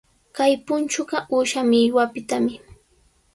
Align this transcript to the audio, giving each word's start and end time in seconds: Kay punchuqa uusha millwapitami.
Kay 0.35 0.53
punchuqa 0.65 1.17
uusha 1.35 1.61
millwapitami. 1.69 2.53